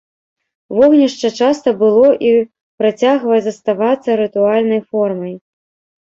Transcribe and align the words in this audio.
Вогнішча 0.75 1.29
часта 1.39 1.73
было 1.81 2.07
і 2.29 2.31
працягвае 2.83 3.37
заставацца 3.47 4.09
рытуальнай 4.23 4.81
формай. 4.95 5.35